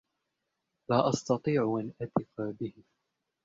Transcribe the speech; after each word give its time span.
لا 0.89 1.09
أستطيع 1.09 1.77
أن 1.79 1.91
أثق 2.01 2.31
به. 2.37 2.73